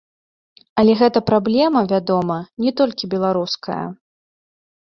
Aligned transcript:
Але 0.83 0.95
гэта 1.01 1.19
праблема, 1.29 1.83
вядома, 1.93 2.39
не 2.65 2.71
толькі 2.81 3.11
беларуская. 3.15 3.81